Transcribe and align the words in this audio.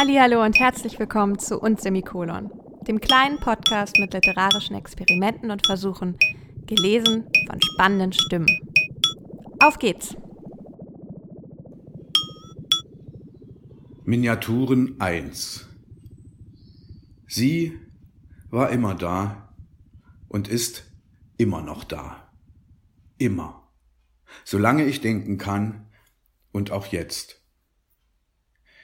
Hallo 0.00 0.44
und 0.44 0.60
herzlich 0.60 1.00
willkommen 1.00 1.40
zu 1.40 1.58
Und 1.58 1.80
Semikolon, 1.80 2.52
dem 2.86 3.00
kleinen 3.00 3.40
Podcast 3.40 3.98
mit 3.98 4.14
literarischen 4.14 4.76
Experimenten 4.76 5.50
und 5.50 5.66
Versuchen, 5.66 6.16
gelesen 6.68 7.24
von 7.48 7.60
spannenden 7.60 8.12
Stimmen. 8.12 8.46
Auf 9.58 9.80
geht's! 9.80 10.16
Miniaturen 14.04 15.00
1 15.00 15.66
Sie 17.26 17.76
war 18.50 18.70
immer 18.70 18.94
da 18.94 19.52
und 20.28 20.46
ist 20.46 20.84
immer 21.38 21.60
noch 21.60 21.82
da. 21.82 22.30
Immer. 23.18 23.68
Solange 24.44 24.84
ich 24.84 25.00
denken 25.00 25.38
kann 25.38 25.88
und 26.52 26.70
auch 26.70 26.86
jetzt. 26.86 27.42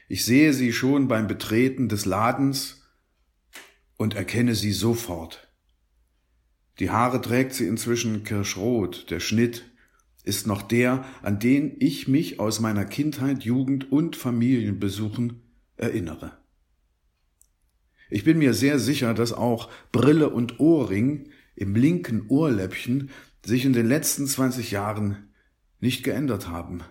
Ich 0.09 0.25
sehe 0.25 0.53
sie 0.53 0.73
schon 0.73 1.09
beim 1.09 1.27
Betreten 1.27 1.89
des 1.89 2.05
Ladens 2.05 2.83
und 3.97 4.15
erkenne 4.15 4.55
sie 4.55 4.73
sofort. 4.73 5.49
Die 6.79 6.91
Haare 6.91 7.21
trägt 7.21 7.55
sie 7.55 7.67
inzwischen 7.67 8.25
kirschrot, 8.25 9.11
der 9.11 9.21
Schnitt 9.21 9.65
ist 10.25 10.47
noch 10.47 10.63
der, 10.63 11.05
an 11.23 11.39
den 11.39 11.77
ich 11.79 12.09
mich 12.09 12.41
aus 12.41 12.61
meiner 12.61 12.85
Kindheit, 12.85 13.45
Jugend 13.45 13.93
und 13.93 14.17
Familienbesuchen 14.17 15.43
erinnere. 15.77 16.39
Ich 18.11 18.25
bin 18.25 18.39
mir 18.39 18.55
sehr 18.55 18.79
sicher, 18.79 19.15
dass 19.15 19.33
auch 19.33 19.71
Brille 19.93 20.31
und 20.31 20.61
Ohrring 20.61 21.31
im 21.57 21.75
linken 21.75 22.27
Ohrläppchen 22.29 23.11
sich 23.45 23.65
in 23.65 23.73
den 23.73 23.87
letzten 23.87 24.27
20 24.27 24.71
Jahren 24.71 25.29
nicht 25.81 26.05
geändert 26.05 26.49
haben. 26.49 26.83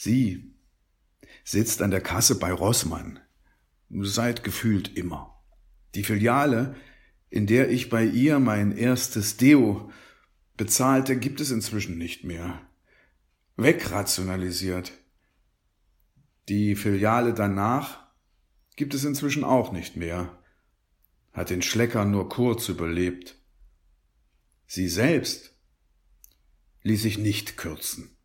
Sie 0.00 0.54
sitzt 1.42 1.82
an 1.82 1.90
der 1.90 2.00
Kasse 2.00 2.38
bei 2.38 2.52
Rossmann, 2.52 3.18
seit 3.90 4.44
gefühlt 4.44 4.96
immer. 4.96 5.42
Die 5.96 6.04
Filiale, 6.04 6.76
in 7.30 7.48
der 7.48 7.68
ich 7.68 7.90
bei 7.90 8.04
ihr 8.04 8.38
mein 8.38 8.70
erstes 8.70 9.38
Deo 9.38 9.90
bezahlte, 10.56 11.16
gibt 11.16 11.40
es 11.40 11.50
inzwischen 11.50 11.98
nicht 11.98 12.22
mehr. 12.22 12.64
Wegrationalisiert. 13.56 14.92
Die 16.48 16.76
Filiale 16.76 17.34
danach 17.34 18.06
gibt 18.76 18.94
es 18.94 19.02
inzwischen 19.02 19.42
auch 19.42 19.72
nicht 19.72 19.96
mehr, 19.96 20.38
hat 21.32 21.50
den 21.50 21.60
Schlecker 21.60 22.04
nur 22.04 22.28
kurz 22.28 22.68
überlebt. 22.68 23.34
Sie 24.68 24.86
selbst 24.86 25.58
ließ 26.84 27.02
sich 27.02 27.18
nicht 27.18 27.56
kürzen. 27.56 28.17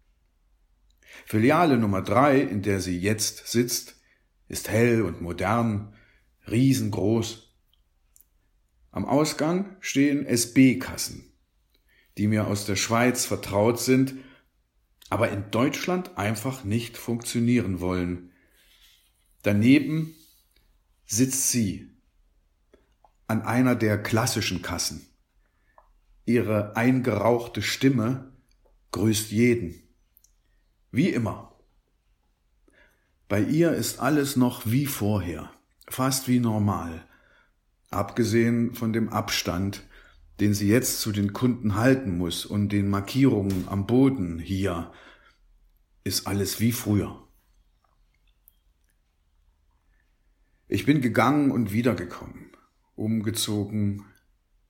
Filiale 1.26 1.78
Nummer 1.78 2.02
drei, 2.02 2.40
in 2.40 2.62
der 2.62 2.80
sie 2.80 2.98
jetzt 2.98 3.48
sitzt, 3.48 3.96
ist 4.48 4.70
hell 4.70 5.02
und 5.02 5.22
modern, 5.22 5.94
riesengroß. 6.50 7.54
Am 8.92 9.06
Ausgang 9.06 9.76
stehen 9.80 10.26
SB-Kassen, 10.26 11.32
die 12.18 12.28
mir 12.28 12.48
aus 12.48 12.66
der 12.66 12.76
Schweiz 12.76 13.26
vertraut 13.26 13.80
sind, 13.80 14.16
aber 15.10 15.30
in 15.30 15.50
Deutschland 15.52 16.18
einfach 16.18 16.64
nicht 16.64 16.98
funktionieren 16.98 17.80
wollen. 17.80 18.32
Daneben 19.42 20.16
sitzt 21.06 21.52
sie 21.52 21.90
an 23.28 23.42
einer 23.42 23.76
der 23.76 24.02
klassischen 24.02 24.62
Kassen. 24.62 25.08
Ihre 26.26 26.76
eingerauchte 26.76 27.62
Stimme 27.62 28.32
grüßt 28.92 29.32
jeden. 29.32 29.83
Wie 30.94 31.10
immer. 31.10 31.52
Bei 33.28 33.42
ihr 33.42 33.72
ist 33.72 34.00
alles 34.00 34.36
noch 34.36 34.68
wie 34.68 34.86
vorher, 34.86 35.52
fast 35.88 36.28
wie 36.28 36.40
normal, 36.40 37.04
abgesehen 37.90 38.76
von 38.76 38.94
dem 38.94 39.10
Abstand, 39.10 39.88
den 40.40 40.54
sie 40.54 40.68
jetzt 40.68 41.02
zu 41.02 41.12
den 41.12 41.34
Kunden 41.34 41.74
halten 41.74 42.16
muss 42.16 42.46
und 42.46 42.70
den 42.70 42.92
Markierungen 42.92 43.68
am 43.70 43.88
Boden 43.88 44.38
hier, 44.38 44.94
ist 46.04 46.28
alles 46.28 46.60
wie 46.60 46.72
früher. 46.72 47.28
Ich 50.68 50.86
bin 50.86 51.02
gegangen 51.02 51.50
und 51.50 51.74
wiedergekommen, 51.74 52.52
umgezogen 52.94 54.06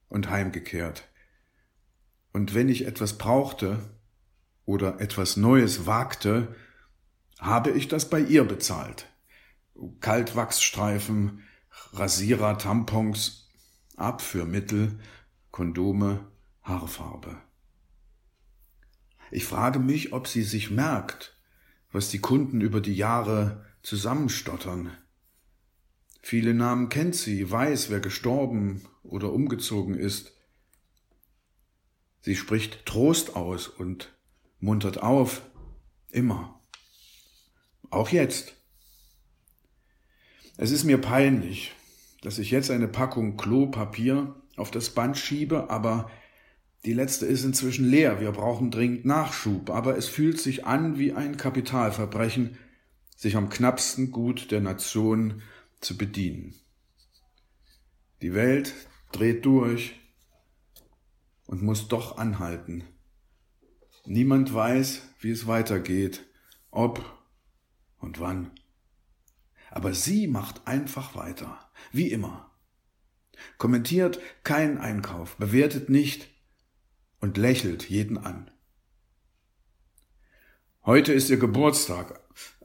und 0.08 0.30
heimgekehrt. 0.30 1.09
Und 2.31 2.53
wenn 2.53 2.70
ich 2.70 2.86
etwas 2.88 3.18
brauchte, 3.18 3.94
oder 4.66 5.00
etwas 5.01 5.38
Neues 5.38 5.85
wagte, 5.85 6.56
habe 7.40 7.72
ich 7.72 7.88
das 7.88 8.09
bei 8.09 8.19
ihr 8.19 8.46
bezahlt. 8.46 9.07
Kaltwachsstreifen, 10.00 11.44
Rasierer, 11.91 12.57
Tampons, 12.57 13.50
Abführmittel, 13.97 15.00
Kondome, 15.52 16.28
Haarfarbe. 16.62 17.38
Ich 19.31 19.46
frage 19.46 19.79
mich, 19.79 20.13
ob 20.13 20.28
sie 20.28 20.44
sich 20.44 20.72
merkt, 20.72 21.35
was 21.91 22.09
die 22.09 22.19
Kunden 22.19 22.62
über 22.62 22.81
die 22.81 22.96
Jahre 22.96 23.66
zusammenstottern. 23.81 24.91
Viele 26.22 26.53
Namen 26.53 26.90
kennt 26.90 27.16
sie, 27.16 27.50
weiß, 27.52 27.90
wer 27.90 28.00
gestorben 28.00 28.85
oder 29.03 29.34
umgezogen 29.34 29.96
ist. 29.96 30.34
Sie 32.22 32.35
spricht 32.35 32.85
Trost 32.85 33.35
aus 33.35 33.68
und 33.68 34.12
muntert 34.63 35.03
auf, 35.03 35.41
immer. 36.09 36.62
Auch 37.90 38.09
jetzt. 38.09 38.56
Es 40.56 40.72
ist 40.72 40.85
mir 40.85 41.00
peinlich, 41.00 41.74
dass 42.22 42.40
ich 42.40 42.50
jetzt 42.50 42.72
eine 42.72 42.88
Packung 42.88 43.35
Klopapier 43.35 44.35
auf 44.56 44.72
das 44.72 44.91
Band 44.91 45.18
schiebe, 45.18 45.69
aber 45.69 46.09
die 46.85 46.94
letzte 46.94 47.25
ist 47.25 47.44
inzwischen 47.44 47.90
leer. 47.90 48.22
Wir 48.22 48.31
brauchen 48.31 48.72
dringend 48.72 49.03
Nachschub, 49.06 49.69
aber 49.69 49.97
es 49.97 50.07
fühlt 50.07 50.40
sich 50.40 50.66
an 50.66 50.97
wie 50.97 51.12
ein 51.12 51.35
Kapitalverbrechen, 51.35 52.57
sich 53.18 53.35
am 53.35 53.50
knappsten 53.50 54.12
Gut 54.12 54.50
der 54.52 54.62
Nation 54.62 55.41
zu 55.81 55.97
bedienen. 55.97 56.56
Die 58.22 58.34
Welt 58.34 58.73
dreht 59.12 59.46
durch 59.46 60.00
und 61.47 61.62
muss 61.62 61.90
doch 61.90 62.18
anhalten. 62.18 62.85
Niemand 64.06 64.53
weiß, 64.53 65.02
wie 65.22 65.31
es 65.31 65.47
weitergeht, 65.47 66.25
ob 66.72 67.06
und 68.00 68.19
wann. 68.19 68.52
Aber 69.72 69.94
sie 69.94 70.28
macht 70.28 70.68
einfach 70.68 71.16
weiter, 71.16 71.58
wie 71.94 72.12
immer. 72.12 72.52
Kommentiert 73.58 74.19
keinen 74.44 74.78
Einkauf, 74.78 75.38
bewertet 75.38 75.90
nicht 75.90 76.28
und 77.22 77.38
lächelt 77.38 77.90
jeden 77.90 78.18
an. 78.18 78.52
Heute 80.85 81.14
ist 81.14 81.30
ihr 81.30 81.38
Geburtstag, 81.38 82.20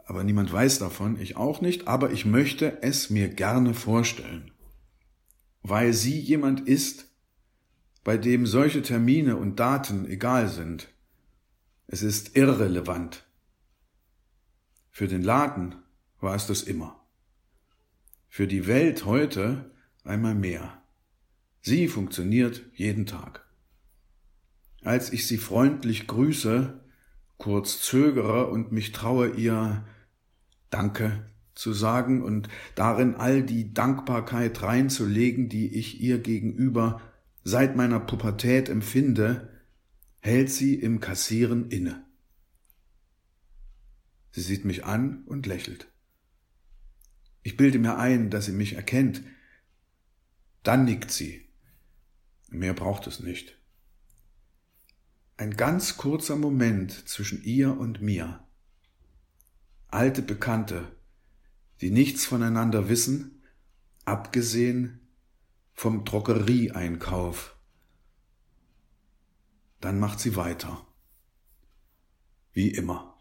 aber 0.07 0.25
niemand 0.25 0.53
weiß 0.53 0.81
davon, 0.81 1.21
ich 1.21 1.37
auch 1.37 1.61
nicht, 1.61 1.87
aber 1.87 2.11
ich 2.11 2.25
möchte 2.25 2.83
es 2.83 3.11
mir 3.11 3.29
gerne 3.29 3.75
vorstellen, 3.75 4.51
weil 5.63 5.93
sie 5.93 6.19
jemand 6.19 6.67
ist, 6.67 7.07
bei 8.03 8.17
dem 8.17 8.45
solche 8.45 8.83
Termine 8.83 9.37
und 9.37 9.61
Daten 9.61 10.05
egal 10.05 10.49
sind 10.49 10.89
es 11.89 12.03
ist 12.03 12.37
irrelevant. 12.37 13.27
Für 14.91 15.09
den 15.09 15.23
Laden 15.23 15.75
war 16.21 16.35
es 16.35 16.47
das 16.47 16.63
immer. 16.63 17.03
Für 18.29 18.47
die 18.47 18.67
Welt 18.67 19.07
heute 19.07 19.71
einmal 20.05 20.35
mehr. 20.35 20.83
Sie 21.63 21.89
funktioniert 21.89 22.63
jeden 22.75 23.07
Tag. 23.07 23.47
Als 24.83 25.13
ich 25.13 25.27
sie 25.27 25.39
freundlich 25.39 26.07
grüße, 26.07 26.79
kurz 27.39 27.81
zögere 27.81 28.49
und 28.49 28.71
mich 28.71 28.93
traue, 28.93 29.31
ihr 29.31 29.87
Danke 30.69 31.31
zu 31.55 31.73
sagen 31.73 32.23
und 32.23 32.49
darin 32.75 33.15
all 33.15 33.43
die 33.43 33.73
Dankbarkeit 33.73 34.63
reinzulegen, 34.63 35.49
die 35.49 35.75
ich 35.75 36.01
ihr 36.03 36.19
gegenüber 36.19 37.01
seit 37.45 37.77
meiner 37.77 37.99
Pubertät 37.99 38.69
empfinde, 38.69 39.58
hält 40.29 40.51
sie 40.51 40.75
im 40.75 41.01
Kassieren 41.01 41.71
inne. 41.71 42.05
Sie 44.31 44.43
sieht 44.43 44.65
mich 44.65 44.85
an 44.85 45.25
und 45.25 45.47
lächelt. 45.47 45.91
Ich 47.43 47.57
bilde 47.57 47.79
mir 47.79 47.99
ein, 47.99 48.31
dass 48.31 48.47
sie 48.47 48.53
mich 48.53 48.75
erkennt. 48.75 49.23
Dann 50.63 50.85
nickt 50.85 51.11
sie. 51.11 51.49
Mehr 52.51 52.75
braucht 52.75 53.07
es 53.07 53.21
nicht. 53.21 53.59
Ein 55.37 55.57
ganz 55.57 55.97
kurzer 55.97 56.37
Moment 56.37 57.09
zwischen 57.09 57.43
ihr 57.43 57.79
und 57.79 58.03
mir. 58.03 58.47
Alte 59.89 60.21
Bekannte, 60.21 60.95
die 61.81 61.91
nichts 61.91 62.27
voneinander 62.27 62.89
wissen, 62.89 63.43
abgesehen 64.05 65.01
vom 65.73 66.05
Drogerieeinkauf 66.05 67.58
dann 69.81 70.01
macht 70.01 70.21
sie 70.21 70.37
weiter. 70.37 70.85
Wie 72.53 72.71
immer. 72.71 73.17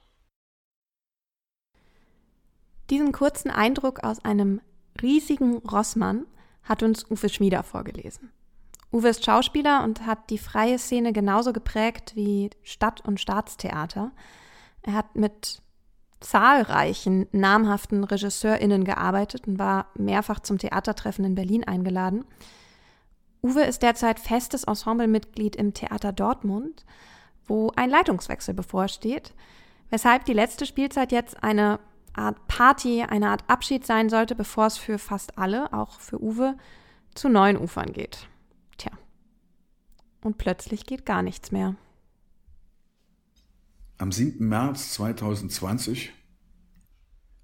Diesen 2.90 3.12
kurzen 3.12 3.52
Eindruck 3.52 4.04
aus 4.04 4.24
einem 4.24 4.62
riesigen 5.02 5.58
Rossmann 5.58 6.26
hat 6.64 6.84
uns 6.84 7.10
Uwe 7.10 7.30
Schmieder 7.30 7.64
vorgelesen. 7.64 8.32
Uwe 8.92 9.10
ist 9.10 9.26
Schauspieler 9.26 9.84
und 9.84 10.06
hat 10.06 10.30
die 10.30 10.38
freie 10.38 10.80
Szene 10.80 11.12
genauso 11.12 11.52
geprägt 11.52 12.16
wie 12.16 12.50
Stadt- 12.64 13.06
und 13.06 13.20
Staatstheater. 13.20 14.12
Er 14.82 14.94
hat 14.94 15.16
mit 15.16 15.62
zahlreichen 16.20 17.28
namhaften 17.32 18.04
RegisseurInnen 18.04 18.86
gearbeitet 18.86 19.48
und 19.48 19.60
war 19.60 19.88
mehrfach 19.96 20.40
zum 20.40 20.58
Theatertreffen 20.58 21.26
in 21.26 21.36
Berlin 21.36 21.64
eingeladen. 21.66 22.26
Uwe 23.42 23.64
ist 23.64 23.82
derzeit 23.82 24.20
festes 24.20 24.64
Ensemblemitglied 24.64 25.56
im 25.56 25.74
Theater 25.74 26.12
Dortmund, 26.12 26.86
wo 27.46 27.72
ein 27.76 27.90
Leitungswechsel 27.90 28.54
bevorsteht, 28.54 29.34
weshalb 29.90 30.26
die 30.26 30.34
letzte 30.34 30.66
Spielzeit 30.66 31.12
jetzt 31.12 31.44
eine 31.44 31.80
Art 32.14 32.48
Party, 32.48 33.04
eine 33.04 33.30
Art 33.30 33.44
Abschied 33.48 33.86
sein 33.86 34.10
sollte, 34.10 34.36
bevor 34.36 34.66
es 34.66 34.78
für 34.78 34.98
fast 34.98 35.38
alle, 35.38 35.72
auch 35.72 36.00
für 36.00 36.22
Uwe, 36.22 36.58
zu 37.14 37.30
neuen 37.30 37.58
Ufern 37.58 37.94
geht. 37.94 38.28
Tja. 38.78 38.92
Und 40.22 40.38
plötzlich 40.38 40.86
geht 40.86 41.06
gar 41.06 41.22
nichts 41.22 41.52
mehr. 41.52 41.76
Am 44.00 44.12
7. 44.12 44.48
März 44.48 44.94
2020 44.94 46.14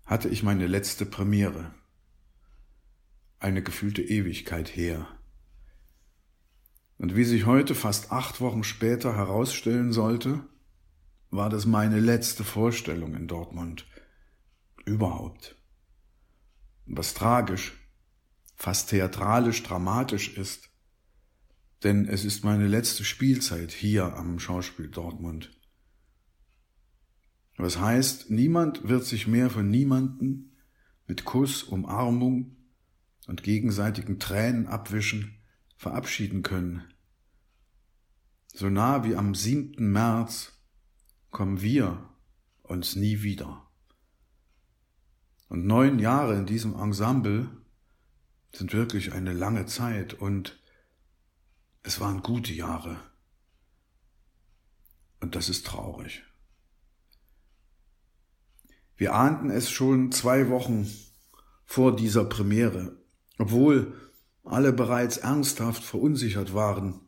hatte 0.05 0.29
ich 0.29 0.43
meine 0.43 0.67
letzte 0.67 1.05
Premiere. 1.05 1.73
Eine 3.39 3.63
gefühlte 3.63 4.01
Ewigkeit 4.01 4.75
her. 4.75 5.07
Und 6.97 7.15
wie 7.15 7.23
sich 7.23 7.45
heute, 7.45 7.75
fast 7.75 8.11
acht 8.11 8.39
Wochen 8.39 8.63
später, 8.63 9.15
herausstellen 9.15 9.91
sollte, 9.91 10.47
war 11.31 11.49
das 11.49 11.65
meine 11.65 11.99
letzte 11.99 12.43
Vorstellung 12.43 13.15
in 13.15 13.27
Dortmund. 13.27 13.87
Überhaupt. 14.85 15.55
Was 16.85 17.13
tragisch, 17.13 17.73
fast 18.55 18.89
theatralisch 18.89 19.63
dramatisch 19.63 20.37
ist, 20.37 20.69
denn 21.83 22.07
es 22.07 22.23
ist 22.23 22.43
meine 22.43 22.67
letzte 22.67 23.03
Spielzeit 23.03 23.71
hier 23.71 24.15
am 24.15 24.39
Schauspiel 24.39 24.87
Dortmund. 24.87 25.51
Was 27.57 27.79
heißt, 27.79 28.29
niemand 28.29 28.87
wird 28.87 29.05
sich 29.05 29.27
mehr 29.27 29.49
von 29.49 29.69
niemanden 29.69 30.57
mit 31.07 31.25
Kuss, 31.25 31.63
Umarmung 31.63 32.55
und 33.27 33.43
gegenseitigen 33.43 34.19
Tränen 34.19 34.67
abwischen 34.67 35.42
verabschieden 35.75 36.43
können. 36.43 36.83
So 38.53 38.69
nah 38.69 39.03
wie 39.03 39.15
am 39.15 39.33
7. 39.33 39.91
März 39.91 40.53
kommen 41.31 41.61
wir 41.61 42.09
uns 42.61 42.95
nie 42.95 43.23
wieder. 43.23 43.67
Und 45.49 45.65
neun 45.65 45.99
Jahre 45.99 46.35
in 46.35 46.45
diesem 46.45 46.75
Ensemble 46.75 47.49
sind 48.53 48.73
wirklich 48.73 49.13
eine 49.13 49.33
lange 49.33 49.65
Zeit 49.65 50.13
und 50.13 50.59
es 51.83 51.99
waren 51.99 52.21
gute 52.21 52.53
Jahre. 52.53 52.97
Und 55.19 55.35
das 55.35 55.49
ist 55.49 55.65
traurig. 55.65 56.23
Wir 58.95 59.13
ahnten 59.15 59.49
es 59.49 59.69
schon 59.71 60.11
zwei 60.11 60.49
Wochen 60.49 60.89
vor 61.65 61.95
dieser 61.95 62.25
Premiere, 62.25 62.97
obwohl 63.37 63.93
alle 64.43 64.73
bereits 64.73 65.17
ernsthaft 65.17 65.83
verunsichert 65.83 66.53
waren 66.53 66.99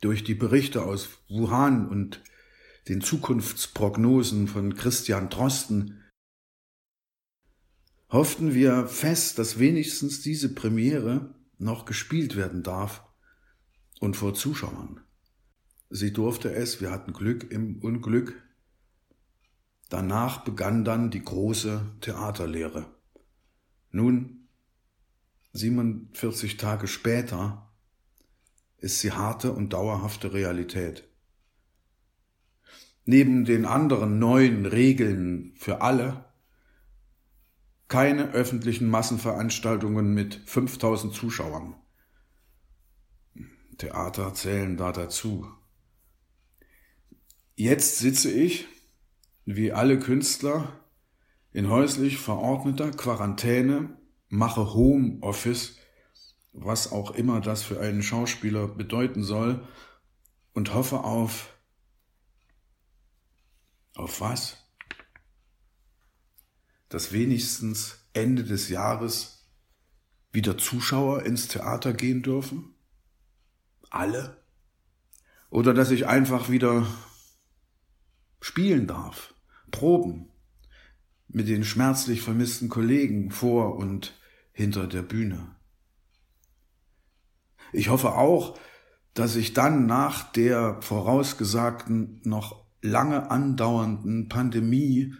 durch 0.00 0.24
die 0.24 0.34
Berichte 0.34 0.82
aus 0.82 1.08
Wuhan 1.28 1.88
und 1.88 2.22
den 2.88 3.00
Zukunftsprognosen 3.00 4.48
von 4.48 4.74
Christian 4.74 5.28
Drosten, 5.28 6.02
hofften 8.08 8.54
wir 8.54 8.86
fest, 8.86 9.38
dass 9.38 9.58
wenigstens 9.58 10.22
diese 10.22 10.54
Premiere 10.54 11.34
noch 11.58 11.84
gespielt 11.84 12.36
werden 12.36 12.62
darf 12.62 13.04
und 14.00 14.16
vor 14.16 14.34
Zuschauern. 14.34 15.00
Sie 15.90 16.12
durfte 16.12 16.52
es, 16.52 16.80
wir 16.80 16.90
hatten 16.90 17.12
Glück 17.12 17.50
im 17.50 17.78
Unglück, 17.82 18.42
Danach 19.90 20.44
begann 20.44 20.84
dann 20.84 21.10
die 21.10 21.22
große 21.22 21.84
Theaterlehre. 22.00 22.86
Nun, 23.90 24.39
47 25.52 26.56
Tage 26.56 26.86
später, 26.86 27.70
ist 28.78 29.00
sie 29.00 29.12
harte 29.12 29.52
und 29.52 29.72
dauerhafte 29.72 30.32
Realität. 30.32 31.08
Neben 33.04 33.44
den 33.44 33.64
anderen 33.64 34.18
neuen 34.18 34.66
Regeln 34.66 35.52
für 35.56 35.82
alle 35.82 36.24
keine 37.88 38.30
öffentlichen 38.30 38.88
Massenveranstaltungen 38.88 40.14
mit 40.14 40.40
5000 40.46 41.12
Zuschauern. 41.12 41.74
Theater 43.78 44.32
zählen 44.34 44.76
da 44.76 44.92
dazu. 44.92 45.48
Jetzt 47.56 47.98
sitze 47.98 48.30
ich 48.30 48.68
wie 49.44 49.72
alle 49.72 49.98
Künstler 49.98 50.80
in 51.52 51.68
häuslich 51.68 52.18
verordneter 52.18 52.92
Quarantäne, 52.92 53.98
mache 54.30 54.72
Homeoffice, 54.72 55.76
was 56.52 56.90
auch 56.90 57.10
immer 57.10 57.40
das 57.40 57.62
für 57.62 57.80
einen 57.80 58.02
Schauspieler 58.02 58.66
bedeuten 58.66 59.22
soll, 59.22 59.66
und 60.52 60.72
hoffe 60.72 61.04
auf 61.04 61.54
auf 63.94 64.20
was? 64.20 64.56
Dass 66.88 67.12
wenigstens 67.12 68.08
Ende 68.12 68.44
des 68.44 68.68
Jahres 68.68 69.46
wieder 70.32 70.56
Zuschauer 70.56 71.24
ins 71.24 71.48
Theater 71.48 71.92
gehen 71.92 72.22
dürfen? 72.22 72.74
Alle? 73.90 74.42
Oder 75.50 75.74
dass 75.74 75.90
ich 75.90 76.06
einfach 76.06 76.48
wieder 76.48 76.86
spielen 78.40 78.86
darf, 78.86 79.34
proben 79.70 80.30
mit 81.28 81.48
den 81.48 81.64
schmerzlich 81.64 82.22
vermissten 82.22 82.68
Kollegen 82.68 83.30
vor 83.30 83.76
und 83.76 84.19
hinter 84.52 84.86
der 84.86 85.02
Bühne. 85.02 85.56
Ich 87.72 87.88
hoffe 87.88 88.14
auch, 88.14 88.58
dass 89.14 89.36
ich 89.36 89.54
dann 89.54 89.86
nach 89.86 90.32
der 90.32 90.80
vorausgesagten, 90.82 92.20
noch 92.24 92.64
lange 92.82 93.30
andauernden 93.30 94.28
Pandemie 94.28 95.14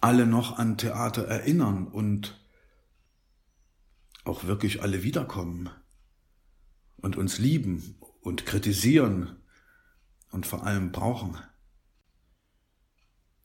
alle 0.00 0.26
noch 0.26 0.58
an 0.58 0.78
Theater 0.78 1.26
erinnern 1.26 1.86
und 1.86 2.40
auch 4.24 4.44
wirklich 4.44 4.82
alle 4.82 5.02
wiederkommen 5.02 5.70
und 6.96 7.16
uns 7.16 7.38
lieben 7.38 7.96
und 8.20 8.46
kritisieren 8.46 9.36
und 10.30 10.46
vor 10.46 10.66
allem 10.66 10.92
brauchen. 10.92 11.38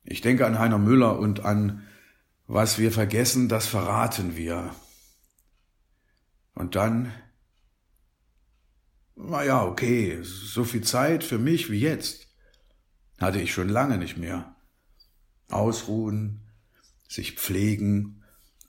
Ich 0.04 0.22
denke 0.22 0.46
an 0.46 0.58
Heiner 0.58 0.80
Müller 0.80 1.20
und 1.20 1.42
an 1.42 1.86
was 2.50 2.80
wir 2.80 2.92
vergessen, 2.92 3.48
das 3.48 3.68
verraten 3.68 4.36
wir. 4.36 4.74
Und 6.56 6.74
dann, 6.74 7.14
na 9.16 9.44
ja, 9.44 9.64
okay, 9.64 10.20
so 10.24 10.64
viel 10.64 10.82
Zeit 10.82 11.24
für 11.24 11.38
mich 11.38 11.70
wie 11.70 11.80
jetzt 11.80 12.28
hatte 13.20 13.40
ich 13.40 13.54
schon 13.54 13.70
lange 13.70 14.00
nicht 14.00 14.18
mehr. 14.18 14.56
Ausruhen, 15.52 16.42
sich 17.08 17.36
pflegen, 17.36 18.24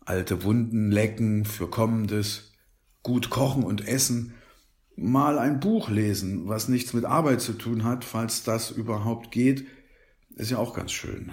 alte 0.05 0.45
Wunden 0.45 0.91
lecken 0.91 1.47
für 1.47 1.71
Kommendes, 1.71 2.53
gut 3.03 3.31
kochen 3.31 3.65
und 3.65 3.89
essen, 3.89 4.35
mal 4.95 5.39
ein 5.39 5.59
Buch 5.59 5.89
lesen, 5.89 6.47
was 6.49 6.69
nichts 6.69 6.93
mit 6.93 7.07
Arbeit 7.07 7.41
zu 7.41 7.55
tun 7.55 7.85
hat, 7.85 8.05
falls 8.05 8.43
das 8.43 8.71
überhaupt 8.71 9.31
geht, 9.31 9.67
ist 10.37 10.51
ja 10.51 10.59
auch 10.59 10.75
ganz 10.75 10.93
schön. 10.93 11.33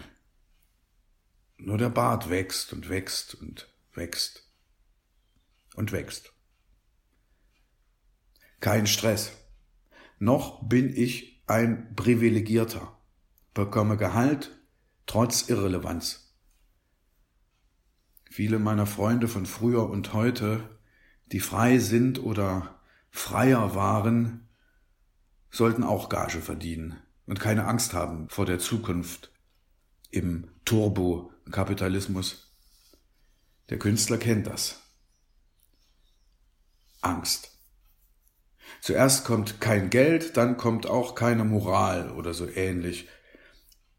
Nur 1.57 1.77
der 1.77 1.89
Bart 1.89 2.29
wächst 2.29 2.73
und 2.73 2.89
wächst 2.89 3.35
und 3.35 3.67
wächst 3.93 4.47
und 5.75 5.91
wächst. 5.91 6.33
Kein 8.59 8.87
Stress. 8.87 9.31
Noch 10.19 10.63
bin 10.67 10.95
ich 10.95 11.43
ein 11.47 11.95
Privilegierter, 11.95 12.97
bekomme 13.53 13.97
Gehalt 13.97 14.57
trotz 15.05 15.49
Irrelevanz. 15.49 16.35
Viele 18.29 18.59
meiner 18.59 18.85
Freunde 18.85 19.27
von 19.27 19.45
früher 19.45 19.89
und 19.89 20.13
heute, 20.13 20.77
die 21.31 21.39
frei 21.39 21.79
sind 21.79 22.21
oder 22.21 22.81
freier 23.09 23.73
waren, 23.73 24.49
sollten 25.49 25.83
auch 25.83 26.09
Gage 26.09 26.41
verdienen 26.41 27.01
und 27.25 27.39
keine 27.39 27.65
Angst 27.65 27.93
haben 27.93 28.29
vor 28.29 28.45
der 28.45 28.59
Zukunft 28.59 29.31
im 30.09 30.49
Turbo-Kapitalismus. 30.65 32.53
Der 33.69 33.79
Künstler 33.79 34.17
kennt 34.17 34.47
das. 34.47 34.81
Angst. 37.01 37.51
Zuerst 38.81 39.25
kommt 39.25 39.61
kein 39.61 39.89
Geld, 39.89 40.37
dann 40.37 40.57
kommt 40.57 40.87
auch 40.87 41.15
keine 41.15 41.43
Moral 41.43 42.11
oder 42.11 42.33
so 42.33 42.47
ähnlich. 42.47 43.07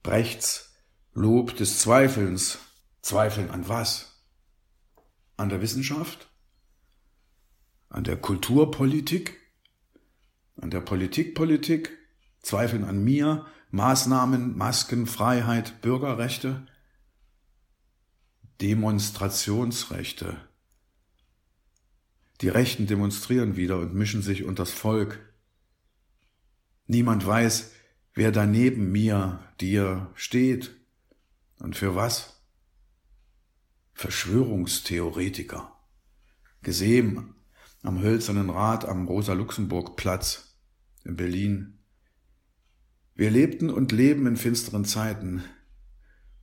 Brechts 0.02 0.74
Lob 1.14 1.56
des 1.56 1.80
Zweifelns 1.80 2.58
Zweifeln 3.02 3.50
an 3.50 3.68
was? 3.68 4.20
An 5.36 5.48
der 5.48 5.62
Wissenschaft? 5.62 6.28
An 7.88 8.04
der 8.04 8.16
Kulturpolitik? 8.16 9.38
An 10.60 10.70
der 10.70 10.80
Politikpolitik? 10.80 11.96
Zweifeln 12.42 12.84
an 12.84 13.02
mir? 13.02 13.46
Maßnahmen, 13.70 14.56
Masken, 14.56 15.06
Freiheit, 15.06 15.80
Bürgerrechte? 15.82 16.66
Demonstrationsrechte. 18.60 20.37
Die 22.40 22.48
Rechten 22.48 22.87
demonstrieren 22.87 23.56
wieder 23.56 23.78
und 23.78 23.94
mischen 23.94 24.22
sich 24.22 24.44
unters 24.44 24.70
Volk. 24.70 25.20
Niemand 26.87 27.26
weiß, 27.26 27.72
wer 28.14 28.32
da 28.32 28.46
neben 28.46 28.90
mir, 28.90 29.40
dir 29.60 30.10
steht 30.14 30.75
und 31.58 31.76
für 31.76 31.94
was. 31.94 32.40
Verschwörungstheoretiker. 33.92 35.72
Gesehen 36.62 37.34
am 37.82 38.00
hölzernen 38.00 38.50
Rad 38.50 38.84
am 38.84 39.06
Rosa-Luxemburg-Platz 39.06 40.56
in 41.04 41.16
Berlin. 41.16 41.77
Wir 43.18 43.32
lebten 43.32 43.68
und 43.68 43.90
leben 43.90 44.28
in 44.28 44.37
finsteren 44.37 44.84
Zeiten. 44.84 45.42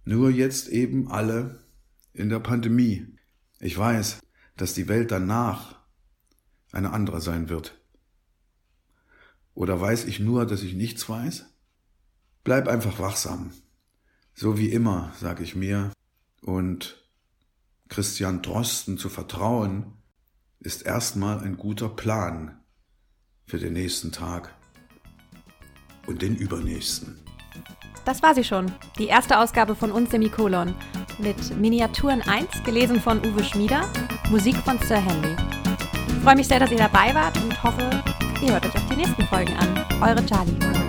Nur 0.03 0.29
jetzt 0.29 0.67
eben 0.67 1.10
alle 1.10 1.63
in 2.12 2.27
der 2.27 2.41
Pandemie. 2.41 3.17
Ich 3.62 3.77
weiß, 3.77 4.20
dass 4.58 4.74
die 4.74 4.89
Welt 4.89 5.10
danach 5.10 5.79
eine 6.74 6.91
andere 6.91 7.22
sein 7.22 7.48
wird. 7.48 7.82
Oder 9.53 9.79
weiß 9.79 10.03
ich 10.03 10.20
nur, 10.20 10.46
dass 10.46 10.63
ich 10.63 10.74
nichts 10.74 11.08
weiß? 11.08 11.46
Bleib 12.44 12.67
einfach 12.67 13.00
wachsam. 13.00 13.53
So 14.34 14.58
wie 14.58 14.70
immer, 14.70 15.13
sage 15.17 15.46
ich 15.46 15.55
mir. 15.55 15.94
Und 16.41 17.10
Christian 17.88 18.41
Drosten 18.41 18.98
zu 18.98 19.08
vertrauen, 19.08 19.94
ist 20.60 20.86
erstmal 20.86 21.39
ein 21.39 21.55
guter 21.55 21.88
Plan 21.88 22.60
für 23.46 23.60
den 23.60 23.72
nächsten 23.72 24.12
Tag 24.12 24.53
und 26.08 26.22
den 26.22 26.36
übernächsten. 26.36 27.20
Das 28.06 28.22
war 28.22 28.36
sie 28.36 28.44
schon, 28.44 28.72
die 29.00 29.08
erste 29.08 29.40
Ausgabe 29.40 29.76
von 29.76 29.92
uns 29.92 30.12
Semikolon 30.12 30.76
mit 31.18 31.58
Miniaturen 31.60 32.22
1, 32.22 32.64
gelesen 32.64 33.00
von 33.00 33.20
Uwe 33.20 33.44
Schmieder, 33.44 33.90
Musik 34.30 34.56
von 34.58 34.78
Sir 34.80 34.98
Henry. 34.98 35.36
Ich 36.08 36.24
freue 36.24 36.36
mich 36.36 36.48
sehr, 36.48 36.60
dass 36.60 36.72
ihr 36.72 36.78
dabei 36.78 37.14
wart 37.16 37.36
und 37.44 37.64
hoffe, 37.64 37.90
ihr 38.44 38.54
hört 38.54 38.66
euch 38.66 38.76
auch 38.76 38.90
die 38.90 38.98
nächsten 38.98 39.24
Folgen 39.24 39.54
an. 39.54 39.86
Eure 40.02 40.24
Charlie. 40.26 40.85